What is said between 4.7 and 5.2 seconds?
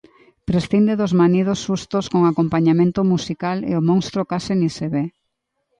se ve.